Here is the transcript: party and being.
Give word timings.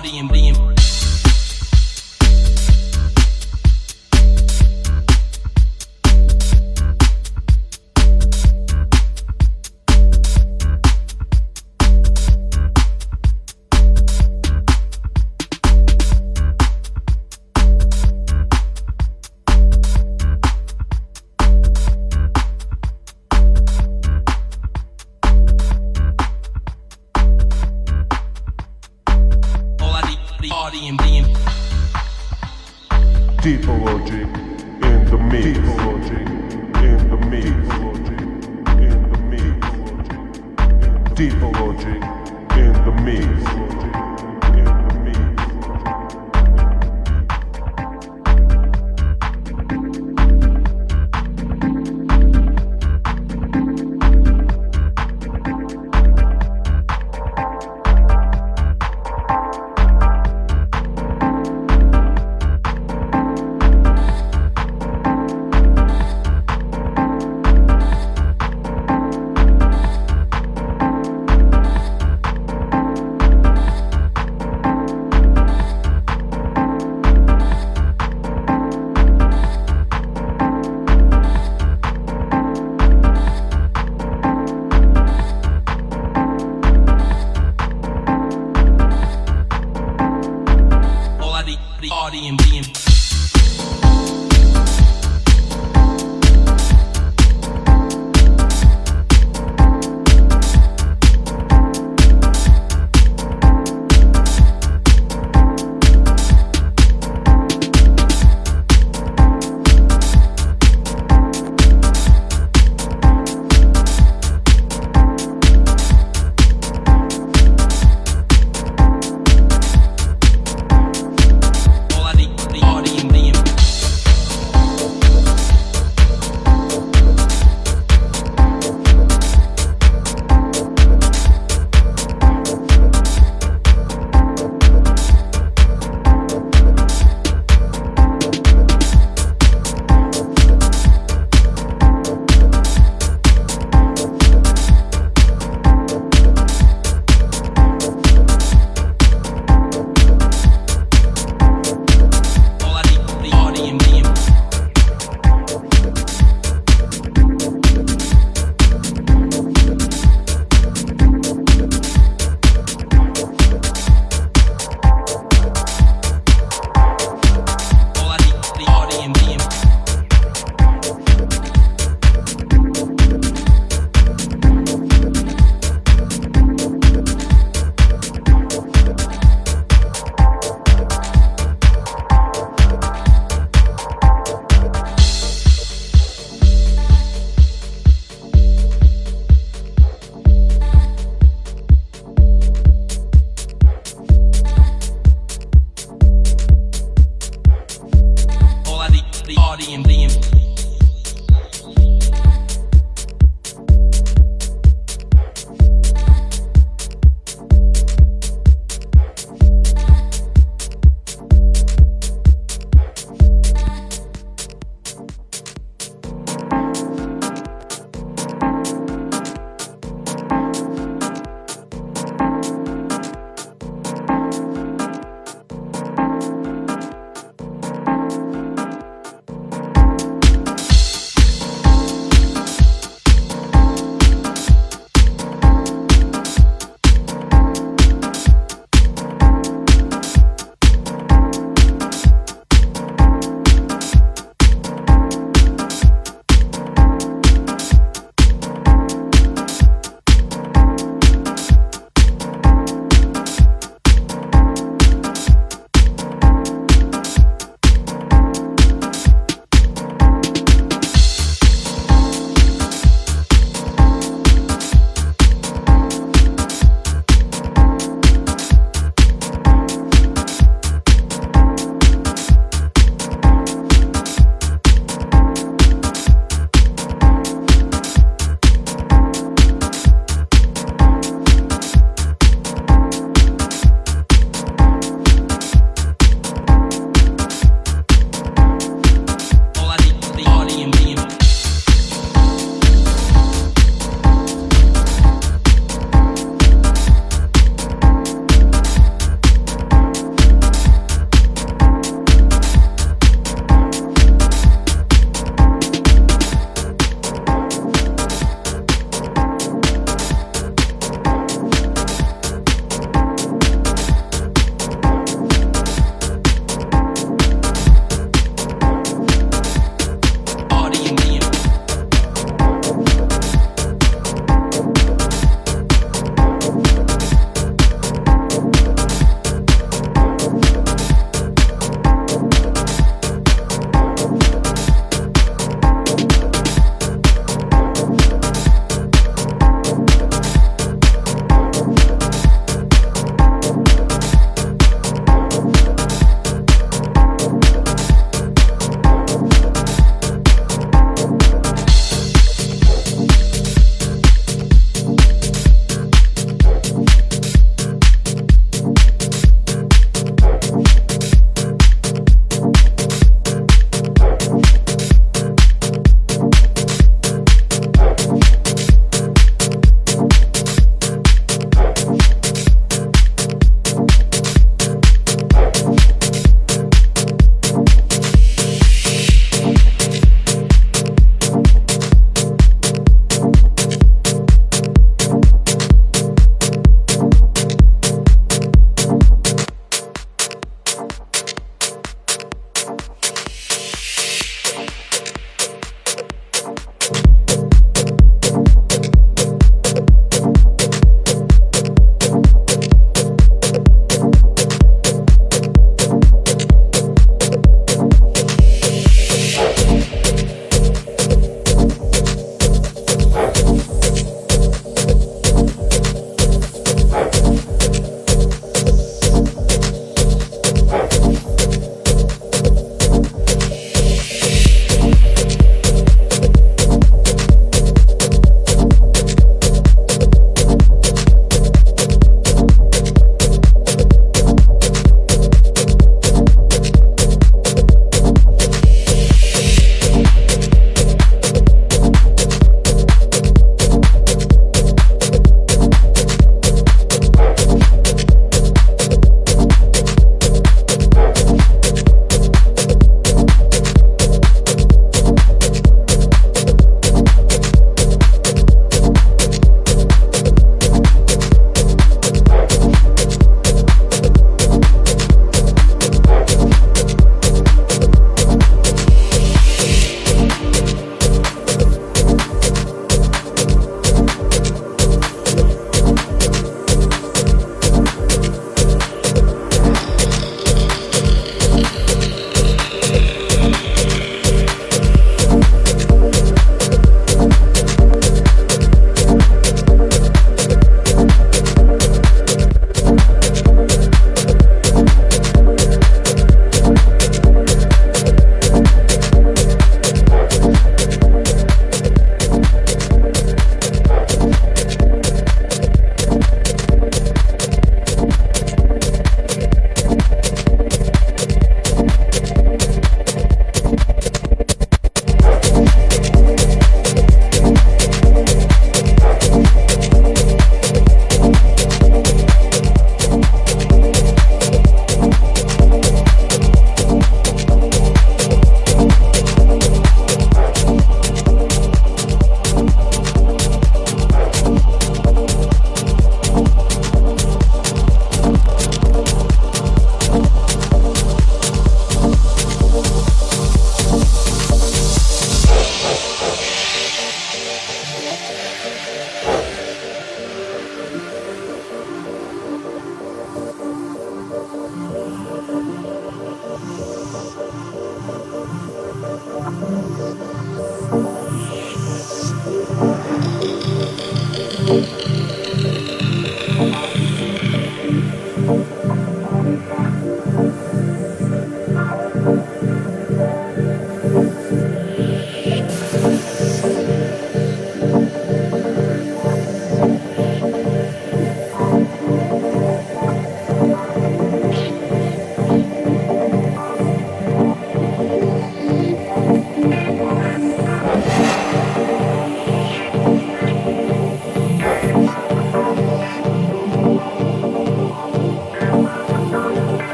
party 0.00 0.18
and 0.20 0.30
being. 0.30 0.77